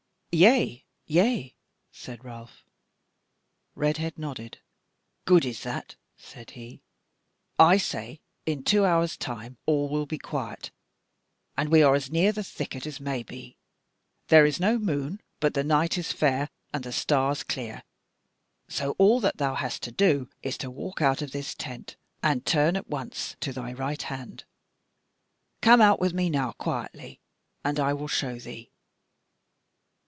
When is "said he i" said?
6.15-7.75